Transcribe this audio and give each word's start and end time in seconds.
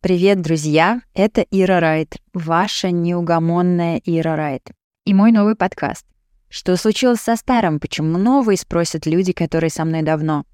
Привет, 0.00 0.40
друзья! 0.40 1.00
Это 1.12 1.44
Ира 1.50 1.80
Райт, 1.80 2.18
ваша 2.32 2.92
неугомонная 2.92 4.00
Ира 4.04 4.36
Райт. 4.36 4.62
И 5.04 5.12
мой 5.12 5.32
новый 5.32 5.56
подкаст. 5.56 6.06
Что 6.48 6.76
случилось 6.76 7.18
со 7.18 7.34
старым, 7.34 7.80
почему 7.80 8.16
новый, 8.16 8.56
спросят 8.56 9.06
люди, 9.06 9.32
которые 9.32 9.70
со 9.70 9.84
мной 9.84 10.02
давно. 10.02 10.44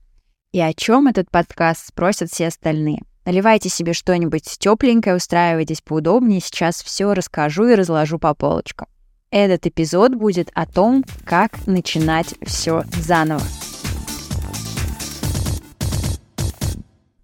И 0.53 0.61
о 0.63 0.73
чем 0.73 1.09
этот 1.09 1.31
подкаст, 1.31 1.89
спросят 1.89 2.31
все 2.31 2.47
остальные. 2.47 3.03
Наливайте 3.27 3.69
себе 3.69 3.93
что-нибудь 3.93 4.45
тепленькое, 4.59 5.17
устраивайтесь 5.17 5.83
поудобнее, 5.83 6.41
сейчас 6.41 6.83
все 6.83 7.13
расскажу 7.13 7.67
и 7.67 7.75
разложу 7.75 8.19
по 8.19 8.35
полочкам. 8.35 8.89
Этот 9.31 9.67
эпизод 9.67 10.15
будет 10.15 10.49
о 10.55 10.65
том, 10.65 11.05
как 11.27 11.67
начинать 11.67 12.35
все 12.47 12.85
заново. 12.97 13.43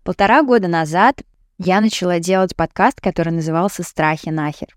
Полтора 0.04 0.42
года 0.42 0.68
назад 0.68 1.22
я 1.62 1.82
начала 1.82 2.20
делать 2.20 2.56
подкаст, 2.56 3.02
который 3.02 3.34
назывался 3.34 3.82
«Страхи 3.82 4.30
нахер». 4.30 4.68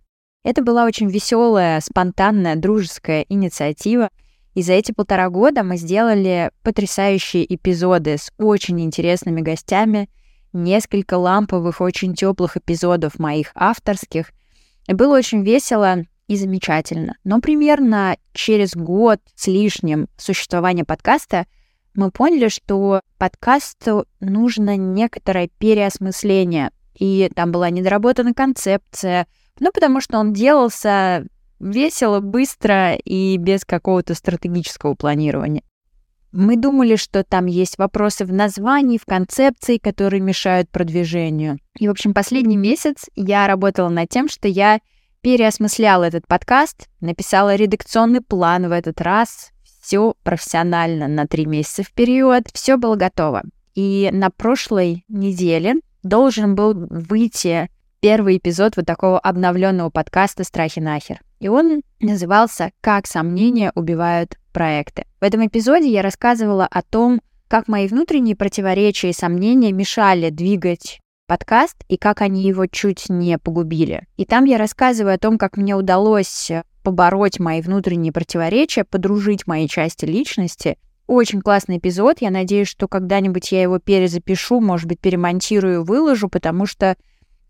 Это 0.44 0.62
была 0.62 0.84
очень 0.84 1.10
веселая, 1.10 1.80
спонтанная, 1.80 2.58
дружеская 2.58 3.26
инициатива. 3.30 4.10
И 4.54 4.62
за 4.62 4.74
эти 4.74 4.92
полтора 4.92 5.30
года 5.30 5.64
мы 5.64 5.78
сделали 5.78 6.52
потрясающие 6.62 7.56
эпизоды 7.56 8.18
с 8.18 8.34
очень 8.38 8.82
интересными 8.82 9.40
гостями, 9.40 10.10
несколько 10.52 11.14
ламповых, 11.14 11.80
очень 11.80 12.16
теплых 12.16 12.58
эпизодов 12.58 13.18
моих 13.18 13.52
авторских. 13.56 14.32
И 14.88 14.94
было 14.94 15.18
очень 15.18 15.42
весело 15.42 16.04
и 16.28 16.36
замечательно. 16.36 17.16
Но 17.24 17.40
примерно 17.40 18.18
через 18.34 18.76
год 18.76 19.22
с 19.36 19.48
лишним 19.48 20.10
существования 20.18 20.84
подкаста— 20.84 21.46
мы 21.96 22.12
поняли, 22.12 22.48
что 22.48 23.02
подкасту 23.18 24.06
нужно 24.20 24.78
некоторое 24.78 25.50
переосмысление. 25.58 26.72
И 26.96 27.30
там 27.36 27.52
была 27.52 27.70
недоработана 27.70 28.34
концепция, 28.34 29.28
ну, 29.60 29.72
потому 29.72 30.02
что 30.02 30.20
он 30.20 30.34
делался 30.34 31.26
весело, 31.60 32.20
быстро 32.20 32.96
и 32.96 33.38
без 33.38 33.66
какого-то 33.66 34.16
стратегического 34.16 34.96
планирования. 34.96 35.64
Мы 36.32 36.58
думали, 36.58 36.96
что 36.96 37.24
там 37.24 37.46
есть 37.46 37.78
вопросы 37.78 38.26
в 38.26 38.34
названии, 38.34 38.98
в 38.98 39.06
концепции, 39.06 39.78
которые 39.78 40.20
мешают 40.20 40.70
продвижению. 40.70 41.60
И, 41.78 41.88
в 41.88 41.92
общем, 41.92 42.14
последний 42.14 42.58
месяц 42.58 43.06
я 43.16 43.46
работала 43.48 43.90
над 43.90 44.10
тем, 44.10 44.28
что 44.28 44.48
я 44.48 44.80
переосмысляла 45.22 46.06
этот 46.06 46.28
подкаст, 46.28 46.90
написала 47.02 47.56
редакционный 47.56 48.22
план 48.22 48.68
в 48.68 48.72
этот 48.72 49.00
раз, 49.00 49.53
все 49.84 50.16
профессионально 50.24 51.08
на 51.08 51.28
три 51.28 51.46
месяца 51.46 51.84
вперед, 51.84 52.48
все 52.54 52.78
было 52.78 52.96
готово. 52.96 53.44
И 53.76 54.10
на 54.14 54.30
прошлой 54.30 55.04
неделе 55.10 55.76
должен 56.04 56.56
был 56.56 56.74
выйти 56.74 57.70
первый 58.00 58.38
эпизод 58.38 58.78
вот 58.78 58.86
такого 58.86 59.20
обновленного 59.20 59.90
подкаста 59.90 60.44
«Страхи 60.44 60.80
нахер». 60.80 61.20
И 61.40 61.50
он 61.50 61.82
назывался 62.00 62.72
«Как 62.80 63.08
сомнения 63.08 63.72
убивают 63.76 64.38
проекты». 64.54 65.06
В 65.20 65.24
этом 65.24 65.46
эпизоде 65.46 65.90
я 65.90 66.02
рассказывала 66.02 66.66
о 66.66 66.82
том, 66.82 67.22
как 67.50 67.68
мои 67.68 67.88
внутренние 67.88 68.38
противоречия 68.38 69.10
и 69.10 69.14
сомнения 69.14 69.74
мешали 69.74 70.30
двигать 70.30 71.00
подкаст 71.28 71.84
и 71.90 71.98
как 71.98 72.22
они 72.22 72.44
его 72.44 72.68
чуть 72.68 73.10
не 73.10 73.38
погубили. 73.38 74.08
И 74.16 74.26
там 74.26 74.46
я 74.46 74.58
рассказываю 74.58 75.16
о 75.16 75.20
том, 75.20 75.38
как 75.38 75.58
мне 75.58 75.76
удалось 75.76 76.52
побороть 76.84 77.40
мои 77.40 77.62
внутренние 77.62 78.12
противоречия, 78.12 78.84
подружить 78.84 79.48
мои 79.48 79.68
части 79.68 80.06
личности. 80.06 80.78
Очень 81.08 81.42
классный 81.42 81.78
эпизод. 81.78 82.18
Я 82.22 82.30
надеюсь, 82.30 82.68
что 82.68 82.88
когда-нибудь 82.88 83.52
я 83.52 83.62
его 83.62 83.80
перезапишу, 83.80 84.60
может 84.60 84.88
быть, 84.88 85.00
перемонтирую, 85.00 85.84
выложу, 85.84 86.30
потому 86.30 86.66
что 86.66 86.96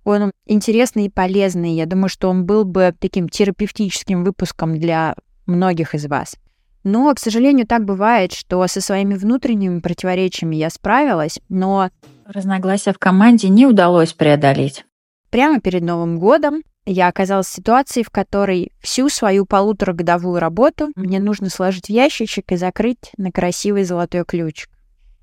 он 0.03 0.31
интересный 0.45 1.05
и 1.05 1.09
полезный. 1.09 1.73
Я 1.73 1.85
думаю, 1.85 2.09
что 2.09 2.29
он 2.29 2.45
был 2.45 2.65
бы 2.65 2.93
таким 2.99 3.29
терапевтическим 3.29 4.23
выпуском 4.23 4.79
для 4.79 5.15
многих 5.45 5.95
из 5.95 6.05
вас. 6.05 6.35
Но, 6.83 7.13
к 7.13 7.19
сожалению, 7.19 7.65
так 7.65 7.85
бывает, 7.85 8.33
что 8.33 8.65
со 8.67 8.81
своими 8.81 9.15
внутренними 9.15 9.79
противоречиями 9.79 10.57
я 10.57 10.69
справилась, 10.69 11.39
но... 11.47 11.89
Разногласия 12.25 12.93
в 12.93 12.99
команде 12.99 13.49
не 13.49 13.65
удалось 13.65 14.13
преодолеть. 14.13 14.85
Прямо 15.29 15.61
перед 15.61 15.81
Новым 15.81 16.19
годом 16.19 16.61
я 16.85 17.07
оказалась 17.07 17.47
в 17.47 17.53
ситуации, 17.53 18.03
в 18.03 18.09
которой 18.09 18.71
всю 18.79 19.09
свою 19.09 19.45
полуторагодовую 19.45 20.39
работу 20.39 20.89
мне 20.95 21.19
нужно 21.19 21.49
сложить 21.49 21.87
в 21.87 21.89
ящичек 21.89 22.51
и 22.51 22.57
закрыть 22.57 23.11
на 23.17 23.31
красивый 23.31 23.83
золотой 23.83 24.25
ключ. 24.25 24.67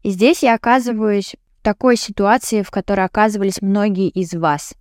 И 0.03 0.11
здесь 0.11 0.43
я 0.43 0.55
оказываюсь 0.55 1.37
в 1.59 1.63
такой 1.63 1.97
ситуации, 1.97 2.63
в 2.63 2.71
которой 2.71 3.05
оказывались 3.05 3.61
многие 3.61 4.09
из 4.09 4.33
вас. 4.33 4.75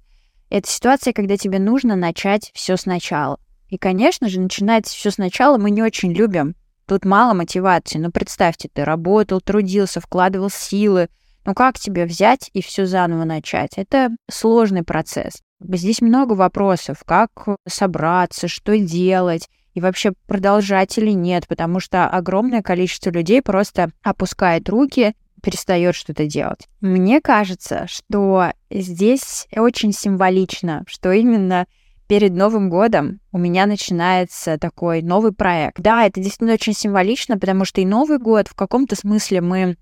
Это 0.49 0.69
ситуация, 0.69 1.13
когда 1.13 1.37
тебе 1.37 1.59
нужно 1.59 1.95
начать 1.95 2.51
все 2.53 2.77
сначала. 2.77 3.39
И, 3.67 3.77
конечно 3.77 4.29
же, 4.29 4.39
начинать 4.39 4.87
все 4.87 5.11
сначала 5.11 5.57
мы 5.57 5.71
не 5.71 5.83
очень 5.83 6.13
любим. 6.13 6.55
Тут 6.87 7.05
мало 7.05 7.33
мотивации. 7.33 7.99
Но 7.99 8.09
представьте, 8.09 8.69
ты 8.73 8.83
работал, 8.83 9.41
трудился, 9.41 10.01
вкладывал 10.01 10.49
силы. 10.49 11.09
Ну 11.45 11.53
как 11.53 11.77
тебе 11.77 12.05
взять 12.05 12.49
и 12.53 12.63
все 12.63 12.85
заново 12.85 13.25
начать? 13.25 13.73
Это 13.75 14.09
сложный 14.29 14.83
процесс. 14.83 15.43
Здесь 15.61 16.01
много 16.01 16.33
вопросов, 16.33 17.03
как 17.05 17.31
собраться, 17.67 18.47
что 18.47 18.77
делать, 18.77 19.49
и 19.73 19.81
вообще 19.81 20.13
продолжать 20.27 20.97
или 20.97 21.11
нет, 21.11 21.47
потому 21.47 21.79
что 21.79 22.07
огромное 22.07 22.61
количество 22.61 23.09
людей 23.09 23.41
просто 23.41 23.91
опускает 24.03 24.67
руки, 24.69 25.13
перестает 25.41 25.95
что-то 25.95 26.25
делать. 26.25 26.67
Мне 26.81 27.21
кажется, 27.21 27.85
что 27.87 28.51
здесь 28.69 29.47
очень 29.55 29.93
символично, 29.93 30.83
что 30.87 31.11
именно 31.11 31.65
перед 32.07 32.33
Новым 32.33 32.69
годом 32.69 33.19
у 33.31 33.37
меня 33.37 33.67
начинается 33.67 34.57
такой 34.57 35.01
новый 35.01 35.31
проект. 35.31 35.79
Да, 35.79 36.05
это 36.05 36.19
действительно 36.19 36.53
очень 36.53 36.73
символично, 36.73 37.37
потому 37.37 37.65
что 37.65 37.81
и 37.81 37.85
Новый 37.85 38.17
год 38.17 38.47
в 38.47 38.55
каком-то 38.55 38.95
смысле 38.95 39.41
мы 39.41 39.77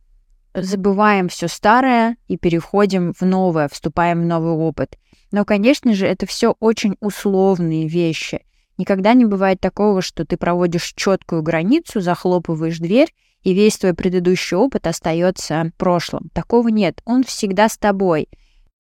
забываем 0.64 1.30
все 1.30 1.48
старое 1.48 2.18
и 2.28 2.38
переходим 2.38 3.14
в 3.14 3.22
новое, 3.24 3.68
вступаем 3.68 4.22
в 4.22 4.26
новый 4.26 4.54
опыт. 4.54 4.98
Но, 5.32 5.46
конечно 5.46 5.94
же, 5.94 6.06
это 6.08 6.26
все 6.26 6.56
очень 6.60 6.96
условные 7.00 7.88
вещи. 7.88 8.46
Никогда 8.78 9.14
не 9.14 9.26
бывает 9.26 9.60
такого, 9.60 10.02
что 10.02 10.26
ты 10.26 10.38
проводишь 10.38 10.94
четкую 10.96 11.42
границу, 11.42 12.00
захлопываешь 12.00 12.78
дверь, 12.78 13.14
и 13.42 13.54
весь 13.54 13.78
твой 13.78 13.94
предыдущий 13.94 14.58
опыт 14.58 14.88
остается 14.88 15.72
прошлым. 15.78 16.30
Такого 16.34 16.68
нет. 16.68 17.02
Он 17.06 17.24
всегда 17.24 17.70
с 17.70 17.78
тобой. 17.78 18.30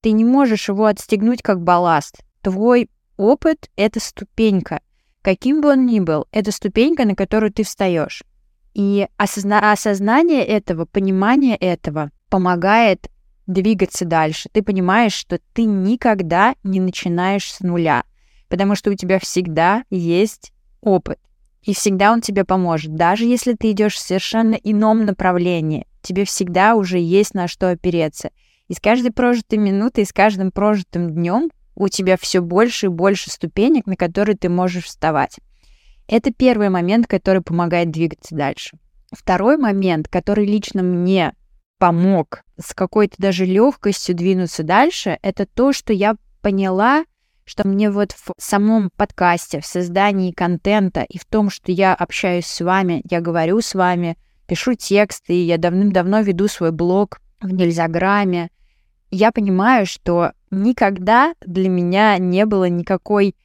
Ты 0.02 0.12
не 0.12 0.26
можешь 0.26 0.70
его 0.70 0.86
отстегнуть 0.86 1.42
как 1.42 1.62
балласт. 1.62 2.18
Твой 2.42 2.90
опыт— 3.18 3.70
это 3.76 4.00
ступенька. 4.00 4.82
Каким 5.22 5.62
бы 5.62 5.70
он 5.70 5.86
ни 5.86 6.00
был, 6.00 6.28
это 6.32 6.52
ступенька, 6.52 7.06
на 7.06 7.16
которую 7.16 7.52
ты 7.52 7.64
встаешь. 7.64 8.24
И 8.78 9.08
осозна- 9.18 9.72
осознание 9.72 10.46
этого, 10.46 10.86
понимание 10.86 11.56
этого 11.56 12.12
помогает 12.30 13.10
двигаться 13.48 14.06
дальше. 14.06 14.50
Ты 14.52 14.62
понимаешь, 14.62 15.14
что 15.14 15.40
ты 15.56 15.64
никогда 15.64 16.54
не 16.62 16.80
начинаешь 16.80 17.52
с 17.52 17.62
нуля, 17.62 18.04
потому 18.50 18.76
что 18.76 18.92
у 18.92 18.94
тебя 18.94 19.18
всегда 19.18 19.84
есть 19.90 20.54
опыт. 20.80 21.18
И 21.64 21.74
всегда 21.74 22.12
он 22.12 22.22
тебе 22.22 22.46
поможет. 22.46 22.94
Даже 22.94 23.26
если 23.26 23.54
ты 23.54 23.72
идешь 23.72 23.96
в 23.96 24.00
совершенно 24.00 24.54
ином 24.54 25.06
направлении, 25.06 25.88
тебе 26.04 26.24
всегда 26.24 26.76
уже 26.76 27.00
есть 27.00 27.34
на 27.34 27.48
что 27.48 27.72
опереться. 27.72 28.30
И 28.68 28.76
с 28.76 28.80
каждой 28.80 29.12
прожитой 29.12 29.58
минутой, 29.58 30.06
с 30.06 30.14
каждым 30.14 30.52
прожитым 30.52 31.10
днем 31.10 31.50
у 31.74 31.88
тебя 31.88 32.16
все 32.16 32.42
больше 32.42 32.86
и 32.86 32.90
больше 32.90 33.32
ступенек, 33.32 33.88
на 33.88 33.96
которые 33.96 34.38
ты 34.38 34.50
можешь 34.50 34.86
вставать. 34.86 35.40
Это 36.08 36.32
первый 36.32 36.70
момент, 36.70 37.08
который 37.08 37.42
помогает 37.42 37.92
двигаться 37.92 38.36
дальше. 38.36 38.78
Второй 39.12 39.58
момент, 39.58 40.08
который 40.08 40.46
лично 40.46 40.84
мне 40.84 41.34
помог 41.78 42.44
с 42.60 42.74
какой-то 42.74 43.16
даже 43.18 43.46
легкостью 43.46 44.16
двинуться 44.16 44.64
дальше, 44.64 45.20
это 45.22 45.46
то, 45.46 45.74
что 45.74 45.94
я 45.94 46.16
поняла, 46.42 47.06
что 47.46 47.68
мне 47.68 47.90
вот 47.90 48.12
в 48.14 48.34
самом 48.38 48.90
подкасте, 48.96 49.62
в 49.62 49.66
создании 49.66 50.32
контента 50.32 51.04
и 51.08 51.18
в 51.18 51.26
том, 51.26 51.50
что 51.50 51.72
я 51.72 51.94
общаюсь 51.94 52.46
с 52.46 52.62
вами, 52.62 53.02
я 53.10 53.22
говорю 53.22 53.62
с 53.62 53.74
вами, 53.74 54.18
пишу 54.48 54.74
тексты, 54.74 55.46
я 55.46 55.58
давным-давно 55.58 56.22
веду 56.22 56.48
свой 56.48 56.72
блог 56.72 57.20
в 57.42 57.54
Нельзяграме, 57.54 58.50
я 59.12 59.32
понимаю, 59.32 59.86
что 59.86 60.34
никогда 60.52 61.34
для 61.46 61.70
меня 61.70 62.18
не 62.18 62.46
было 62.46 62.68
никакой 62.68 63.36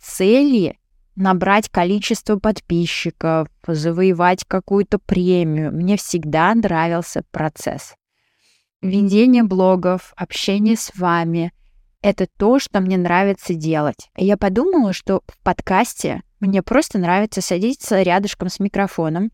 цели 0.00 0.76
набрать 1.16 1.68
количество 1.68 2.38
подписчиков, 2.38 3.48
завоевать 3.66 4.44
какую-то 4.44 4.98
премию. 4.98 5.72
Мне 5.72 5.96
всегда 5.96 6.54
нравился 6.54 7.22
процесс. 7.30 7.94
Ведение 8.80 9.44
блогов, 9.44 10.12
общение 10.16 10.76
с 10.76 10.92
вами— 10.96 11.52
это 12.02 12.26
то, 12.36 12.58
что 12.58 12.80
мне 12.80 12.96
нравится 12.96 13.54
делать. 13.54 14.10
И 14.16 14.24
я 14.24 14.36
подумала, 14.36 14.92
что 14.92 15.22
в 15.28 15.38
подкасте 15.44 16.22
мне 16.40 16.62
просто 16.62 16.98
нравится 16.98 17.40
садиться 17.40 18.02
рядышком 18.02 18.48
с 18.48 18.58
микрофоном 18.58 19.30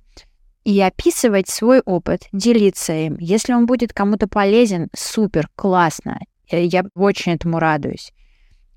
и 0.65 0.79
описывать 0.83 1.49
свой 1.49 1.81
опыт, 1.81 2.29
делиться 2.33 2.93
им. 2.93 3.17
Если 3.19 3.55
он 3.55 3.65
будет 3.65 3.95
кому-то 3.95 4.29
полезен, 4.29 4.89
супер, 4.95 5.49
классно. 5.57 6.21
Я 6.51 6.85
очень 6.95 7.33
этому 7.33 7.59
радуюсь. 7.59 8.13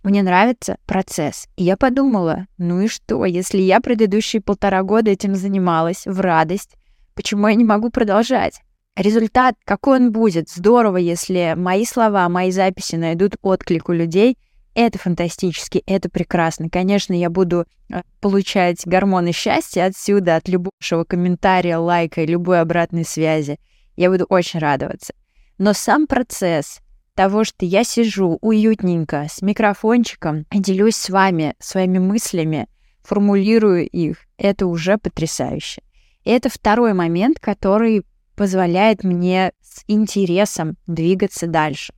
Мне 0.04 0.24
нравится 0.24 0.78
процесс. 0.88 1.48
И 1.58 1.64
я 1.64 1.78
подумала, 1.78 2.48
ну 2.58 2.82
и 2.82 2.88
что, 2.88 3.24
если 3.26 3.60
я 3.60 3.80
предыдущие 3.82 4.42
полтора 4.42 4.82
года 4.82 5.12
этим 5.12 5.36
занималась 5.36 6.08
в 6.08 6.20
радость, 6.20 6.76
почему 7.14 7.48
я 7.48 7.54
не 7.54 7.64
могу 7.64 7.92
продолжать? 7.92 8.62
Результат, 8.96 9.56
какой 9.64 10.00
он 10.00 10.12
будет? 10.12 10.50
Здорово, 10.50 10.98
если 10.98 11.54
мои 11.56 11.86
слова, 11.86 12.28
мои 12.30 12.52
записи 12.52 12.96
найдут 12.96 13.36
отклик 13.42 13.90
у 13.90 13.94
людей. 13.94 14.38
Это 14.74 14.98
фантастически, 14.98 15.84
это 15.86 16.10
прекрасно. 16.10 16.70
Конечно, 16.70 17.14
я 17.14 17.30
буду 17.30 17.66
э, 17.90 18.02
получать 18.22 18.86
гормоны 18.86 19.34
счастья 19.34 19.86
отсюда, 19.86 20.38
от 20.38 20.48
любого 20.48 21.04
комментария, 21.08 21.78
лайка 21.78 22.22
и 22.22 22.26
любой 22.26 22.60
обратной 22.62 23.06
связи. 23.06 23.60
Я 23.98 24.10
буду 24.10 24.26
очень 24.30 24.60
радоваться. 24.60 25.14
Но 25.58 25.74
сам 25.74 26.08
процесс 26.08 26.80
того, 27.16 27.44
что 27.44 27.66
я 27.66 27.84
сижу 27.84 28.38
уютненько 28.42 29.28
с 29.30 29.42
микрофончиком 29.42 30.46
делюсь 30.52 30.96
с 30.96 31.10
вами 31.10 31.56
своими 31.60 32.00
мыслями, 32.00 32.68
формулирую 33.04 33.88
их, 33.88 34.18
это 34.38 34.68
уже 34.68 34.98
потрясающе. 34.98 35.82
И 36.24 36.32
это 36.32 36.50
второй 36.50 36.94
момент, 36.94 37.40
который 37.40 38.04
позволяет 38.36 39.04
мне 39.04 39.52
с 39.62 39.84
интересом 39.88 40.78
двигаться 40.88 41.48
дальше. 41.48 41.94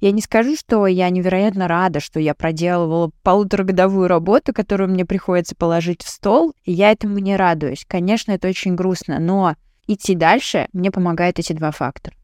Я 0.00 0.12
не 0.12 0.22
скажу, 0.22 0.54
что 0.54 0.86
я 0.86 1.10
невероятно 1.10 1.66
рада, 1.66 1.98
что 1.98 2.20
я 2.20 2.34
проделывала 2.34 3.10
полуторагодовую 3.22 4.06
работу, 4.06 4.52
которую 4.52 4.90
мне 4.90 5.04
приходится 5.04 5.56
положить 5.56 6.02
в 6.02 6.08
стол, 6.08 6.54
и 6.64 6.72
я 6.72 6.92
этому 6.92 7.18
не 7.18 7.36
радуюсь. 7.36 7.84
Конечно, 7.86 8.32
это 8.32 8.48
очень 8.48 8.76
грустно, 8.76 9.18
но 9.18 9.56
идти 9.88 10.14
дальше 10.14 10.68
мне 10.72 10.92
помогают 10.92 11.40
эти 11.40 11.52
два 11.52 11.72
фактора. 11.72 12.17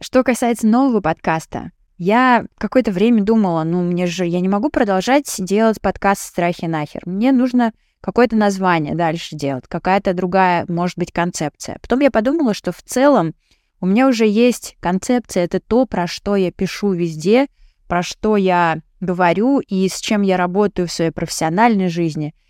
Что 0.00 0.22
касается 0.22 0.64
нового 0.68 1.00
подкаста, 1.00 1.72
я 1.96 2.44
какое-то 2.56 2.92
время 2.92 3.24
думала, 3.24 3.64
ну 3.64 3.82
мне 3.82 4.06
же, 4.06 4.24
я 4.24 4.38
не 4.38 4.48
могу 4.48 4.70
продолжать 4.70 5.34
делать 5.38 5.80
подкаст 5.80 6.22
«Страхи 6.22 6.66
нахер». 6.66 7.02
Мне 7.04 7.32
нужно 7.32 7.72
какое-то 8.00 8.36
название 8.36 8.94
дальше 8.94 9.34
делать, 9.34 9.64
какая-то 9.66 10.14
другая, 10.14 10.64
может 10.68 10.96
быть, 10.96 11.10
концепция. 11.10 11.78
Потом 11.82 11.98
я 11.98 12.12
подумала, 12.12 12.54
что 12.54 12.70
в 12.70 12.80
целом 12.80 13.34
у 13.80 13.86
меня 13.86 14.06
уже 14.06 14.24
есть 14.24 14.76
концепция, 14.78 15.46
это 15.46 15.58
то, 15.58 15.84
про 15.84 16.06
что 16.06 16.36
я 16.36 16.52
пишу 16.52 16.92
везде, 16.92 17.48
про 17.88 18.04
что 18.04 18.36
я 18.36 18.78
говорю 19.00 19.58
и 19.58 19.88
с 19.88 20.00
чем 20.00 20.22
я 20.22 20.36
работаю 20.36 20.86
в 20.86 20.92
своей 20.92 21.10
профессиональной 21.10 21.88
жизни— 21.88 22.36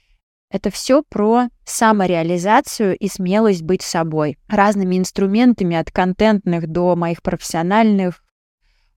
это 0.50 0.70
все 0.70 1.02
про 1.02 1.48
самореализацию 1.70 2.96
и 2.96 3.08
смелость 3.08 3.62
быть 3.62 3.82
собой. 3.82 4.38
Разными 4.48 4.96
инструментами 4.96 5.76
от 5.76 5.90
контентных 5.90 6.66
до 6.66 6.96
моих 6.96 7.22
профессиональных 7.22 8.22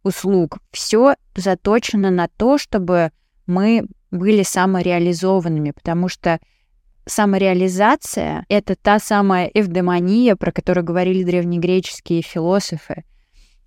услуг. 0.03 0.59
Все 0.71 1.15
заточено 1.35 2.09
на 2.09 2.27
то, 2.27 2.57
чтобы 2.57 3.11
мы 3.45 3.85
были 4.09 4.43
самореализованными, 4.43 5.71
потому 5.71 6.07
что 6.07 6.39
самореализация— 7.05 8.45
это 8.49 8.75
та 8.75 8.99
самая 8.99 9.49
эвдемония, 9.53 10.35
про 10.35 10.51
которую 10.51 10.83
говорили 10.83 11.23
древнегреческие 11.23 12.21
философы. 12.21 13.03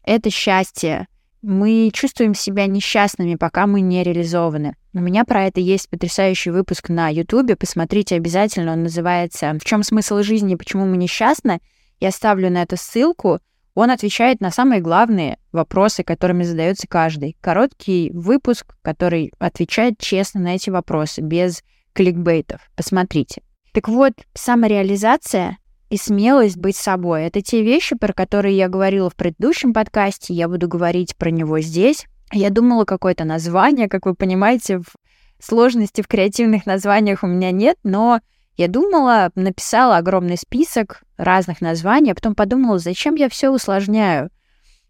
Это 0.02 0.30
счастье, 0.30 1.06
мы 1.44 1.90
чувствуем 1.92 2.34
себя 2.34 2.66
несчастными, 2.66 3.34
пока 3.34 3.66
мы 3.66 3.80
не 3.80 4.02
реализованы. 4.02 4.76
У 4.94 5.00
меня 5.00 5.24
про 5.24 5.44
это 5.44 5.60
есть 5.60 5.90
потрясающий 5.90 6.50
выпуск 6.50 6.88
на 6.88 7.08
Ютубе. 7.08 7.54
Посмотрите 7.54 8.16
обязательно. 8.16 8.72
Он 8.72 8.82
называется 8.82 9.52
«В 9.60 9.64
чем 9.64 9.82
смысл 9.82 10.22
жизни? 10.22 10.54
Почему 10.54 10.86
мы 10.86 10.96
несчастны?» 10.96 11.60
Я 12.00 12.10
ставлю 12.10 12.50
на 12.50 12.62
это 12.62 12.76
ссылку. 12.76 13.40
Он 13.74 13.90
отвечает 13.90 14.40
на 14.40 14.50
самые 14.50 14.80
главные 14.80 15.38
вопросы, 15.52 16.02
которыми 16.02 16.44
задается 16.44 16.86
каждый. 16.88 17.36
Короткий 17.40 18.10
выпуск, 18.12 18.74
который 18.82 19.32
отвечает 19.38 19.98
честно 19.98 20.40
на 20.40 20.54
эти 20.54 20.70
вопросы, 20.70 21.20
без 21.20 21.62
кликбейтов. 21.92 22.60
Посмотрите. 22.76 23.42
Так 23.72 23.88
вот, 23.88 24.12
самореализация 24.34 25.58
и 25.94 25.96
смелость 25.96 26.56
быть 26.56 26.76
собой. 26.76 27.22
Это 27.22 27.40
те 27.40 27.62
вещи, 27.62 27.94
про 27.94 28.12
которые 28.12 28.56
я 28.56 28.68
говорила 28.68 29.08
в 29.08 29.14
предыдущем 29.14 29.72
подкасте, 29.72 30.34
я 30.34 30.48
буду 30.48 30.66
говорить 30.66 31.14
про 31.14 31.30
него 31.30 31.60
здесь. 31.60 32.06
Я 32.32 32.50
думала 32.50 32.84
какое-то 32.84 33.24
название, 33.24 33.88
как 33.88 34.06
вы 34.06 34.14
понимаете, 34.14 34.78
в 34.78 34.92
сложности 35.40 36.02
в 36.02 36.08
креативных 36.08 36.66
названиях 36.66 37.22
у 37.22 37.28
меня 37.28 37.52
нет, 37.52 37.76
но 37.84 38.20
я 38.56 38.66
думала, 38.66 39.30
написала 39.36 39.98
огромный 39.98 40.36
список 40.36 41.02
разных 41.16 41.60
названий, 41.60 42.10
а 42.10 42.14
потом 42.16 42.34
подумала, 42.34 42.80
зачем 42.80 43.14
я 43.14 43.28
все 43.28 43.50
усложняю. 43.50 44.30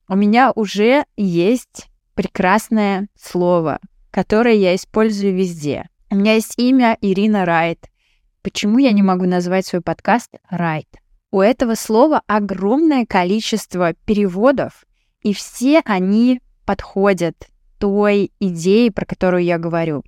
У 0.08 0.16
меня 0.16 0.52
уже 0.54 1.04
есть 1.18 1.86
прекрасное 2.14 3.08
слово, 3.20 3.78
которое 4.10 4.54
я 4.54 4.74
использую 4.74 5.34
везде. 5.34 5.86
У 6.10 6.16
меня 6.16 6.34
есть 6.34 6.54
имя 6.56 6.96
Ирина 7.02 7.44
Райт. 7.44 7.90
Почему 8.44 8.76
я 8.76 8.92
не 8.92 9.02
могу 9.02 9.24
назвать 9.24 9.64
свой 9.64 9.80
подкаст 9.80 10.28
«Right»? 10.52 10.86
У 11.32 11.40
этого 11.40 11.76
слова 11.76 12.20
огромное 12.26 13.06
количество 13.06 13.94
переводов, 14.04 14.84
и 15.22 15.32
все 15.32 15.80
они 15.86 16.42
подходят 16.66 17.48
той 17.78 18.32
идее, 18.40 18.92
про 18.92 19.06
которую 19.06 19.44
я 19.44 19.56
говорю. 19.56 20.04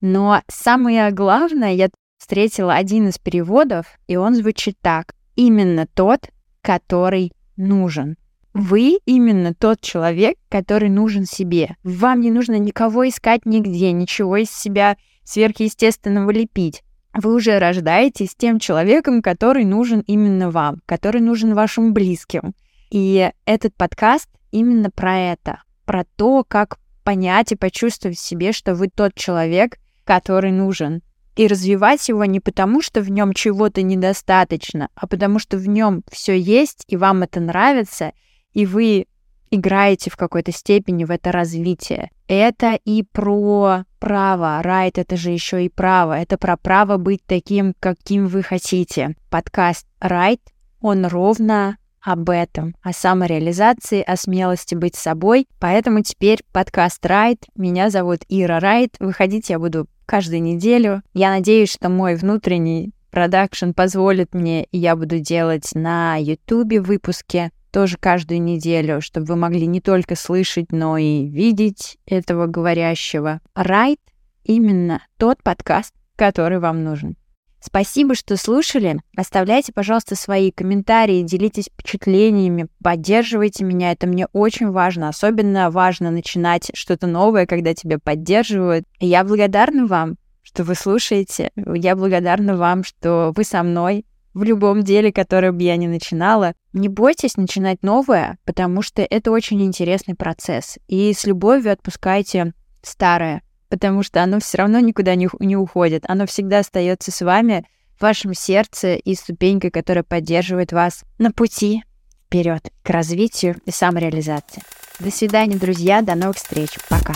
Но 0.00 0.42
самое 0.48 1.12
главное, 1.12 1.74
я 1.74 1.88
встретила 2.18 2.74
один 2.74 3.06
из 3.08 3.18
переводов, 3.18 3.86
и 4.08 4.16
он 4.16 4.34
звучит 4.34 4.76
так. 4.82 5.14
Именно 5.36 5.86
тот, 5.86 6.28
который 6.62 7.30
нужен. 7.56 8.16
Вы 8.52 8.98
именно 9.06 9.54
тот 9.54 9.80
человек, 9.80 10.36
который 10.48 10.88
нужен 10.88 11.24
себе. 11.24 11.76
Вам 11.84 12.20
не 12.20 12.32
нужно 12.32 12.58
никого 12.58 13.08
искать 13.08 13.46
нигде, 13.46 13.92
ничего 13.92 14.38
из 14.38 14.50
себя 14.50 14.96
сверхъестественного 15.22 16.32
лепить 16.32 16.82
вы 17.16 17.34
уже 17.34 17.58
рождаетесь 17.58 18.34
тем 18.36 18.58
человеком, 18.58 19.22
который 19.22 19.64
нужен 19.64 20.00
именно 20.00 20.50
вам, 20.50 20.82
который 20.86 21.20
нужен 21.20 21.54
вашим 21.54 21.92
близким. 21.92 22.54
И 22.90 23.30
этот 23.44 23.74
подкаст 23.74 24.28
именно 24.50 24.90
про 24.90 25.18
это, 25.18 25.62
про 25.84 26.04
то, 26.16 26.44
как 26.46 26.78
понять 27.04 27.52
и 27.52 27.56
почувствовать 27.56 28.18
в 28.18 28.22
себе, 28.22 28.52
что 28.52 28.74
вы 28.74 28.88
тот 28.88 29.14
человек, 29.14 29.78
который 30.04 30.52
нужен. 30.52 31.02
И 31.36 31.46
развивать 31.46 32.08
его 32.08 32.24
не 32.24 32.40
потому, 32.40 32.80
что 32.80 33.02
в 33.02 33.10
нем 33.10 33.32
чего-то 33.34 33.82
недостаточно, 33.82 34.88
а 34.94 35.06
потому 35.06 35.38
что 35.38 35.58
в 35.58 35.68
нем 35.68 36.02
все 36.10 36.38
есть, 36.38 36.84
и 36.88 36.96
вам 36.96 37.22
это 37.22 37.40
нравится, 37.40 38.12
и 38.54 38.64
вы 38.64 39.06
играете 39.50 40.10
в 40.10 40.16
какой-то 40.16 40.52
степени 40.52 41.04
в 41.04 41.10
это 41.10 41.32
развитие. 41.32 42.10
Это 42.26 42.78
и 42.84 43.02
про 43.02 43.84
право. 44.06 44.62
Райт— 44.62 44.98
это 45.00 45.16
же 45.16 45.30
еще 45.30 45.64
и 45.64 45.68
право. 45.68 46.16
Это 46.16 46.38
про 46.38 46.56
право 46.56 46.96
быть 46.96 47.22
таким, 47.26 47.74
каким 47.80 48.28
вы 48.28 48.44
хотите. 48.44 49.16
Подкаст 49.30 49.84
Райт, 49.98 50.40
он 50.80 51.06
ровно 51.06 51.76
об 52.00 52.30
этом, 52.30 52.76
о 52.82 52.92
самореализации, 52.92 54.02
о 54.02 54.14
смелости 54.14 54.76
быть 54.76 54.94
собой. 54.94 55.48
Поэтому 55.58 56.02
теперь 56.02 56.38
подкаст 56.52 57.04
Райт. 57.04 57.46
Меня 57.56 57.90
зовут 57.90 58.20
Ира 58.28 58.60
Райт. 58.60 58.94
Выходить 59.00 59.50
я 59.50 59.58
буду 59.58 59.88
каждую 60.06 60.40
неделю. 60.40 61.02
Я 61.12 61.30
надеюсь, 61.30 61.72
что 61.72 61.88
мой 61.88 62.14
внутренний 62.14 62.92
продакшн 63.10 63.72
позволит 63.72 64.34
мне, 64.34 64.66
и 64.66 64.78
я 64.78 64.94
буду 64.94 65.18
делать 65.18 65.70
на 65.74 66.14
Ютубе 66.14 66.80
выпуски 66.80 67.50
тоже 67.76 67.98
каждую 67.98 68.40
неделю, 68.40 69.02
чтобы 69.02 69.26
вы 69.26 69.36
могли 69.36 69.66
не 69.66 69.82
только 69.82 70.16
слышать, 70.16 70.72
но 70.72 70.96
и 70.96 71.26
видеть 71.26 71.98
этого 72.06 72.46
говорящего. 72.46 73.42
Райт— 73.54 74.00
именно 74.44 75.02
тот 75.18 75.42
подкаст, 75.42 75.92
который 76.16 76.58
вам 76.58 76.82
нужен. 76.84 77.18
Спасибо, 77.60 78.14
что 78.14 78.38
слушали. 78.38 78.98
Оставляйте, 79.14 79.74
пожалуйста, 79.74 80.16
свои 80.16 80.52
комментарии, 80.52 81.20
делитесь 81.20 81.66
впечатлениями, 81.66 82.68
поддерживайте 82.82 83.62
меня. 83.62 83.92
Это 83.92 84.06
мне 84.06 84.26
очень 84.32 84.70
важно. 84.70 85.10
Особенно 85.10 85.70
важно 85.70 86.10
начинать 86.10 86.70
что-то 86.72 87.06
новое, 87.06 87.44
когда 87.44 87.74
тебя 87.74 87.98
поддерживают. 87.98 88.86
Я 89.00 89.22
благодарна 89.22 89.84
вам, 89.84 90.16
что 90.42 90.64
вы 90.64 90.76
слушаете. 90.76 91.50
Я 91.56 91.94
благодарна 91.94 92.56
вам, 92.56 92.84
что 92.84 93.34
вы 93.36 93.44
со 93.44 93.62
мной 93.62 94.06
в 94.36 94.42
любом 94.42 94.82
деле, 94.82 95.12
которое 95.12 95.50
бы 95.50 95.62
я 95.62 95.78
ни 95.78 95.86
начинала. 95.86 96.52
Не 96.74 96.88
бойтесь 96.88 97.38
начинать 97.38 97.82
новое, 97.82 98.36
потому 98.44 98.82
что 98.82 99.00
это 99.00 99.30
очень 99.30 99.62
интересный 99.62 100.14
процесс. 100.14 100.78
И 100.88 101.14
с 101.14 101.24
любовью 101.24 101.72
отпускайте 101.72 102.52
старое, 102.82 103.40
потому 103.70 104.02
что 104.02 104.22
оно 104.22 104.38
все 104.38 104.58
равно 104.58 104.78
никуда 104.78 105.14
не, 105.14 105.30
не 105.40 105.56
уходит. 105.56 106.04
Оно 106.06 106.26
всегда 106.26 106.58
остается 106.58 107.10
с 107.12 107.22
вами, 107.22 107.64
в 107.98 108.02
вашем 108.02 108.34
сердце 108.34 108.96
и 108.96 109.14
ступенькой, 109.14 109.70
которая 109.70 110.04
поддерживает 110.04 110.70
вас 110.70 111.04
на 111.16 111.32
пути 111.32 111.82
вперед 112.26 112.70
к 112.82 112.90
развитию 112.90 113.56
и 113.64 113.70
самореализации. 113.70 114.62
До 115.00 115.10
свидания, 115.10 115.56
друзья. 115.56 116.02
До 116.02 116.14
новых 116.14 116.36
встреч. 116.36 116.72
Пока. 116.90 117.14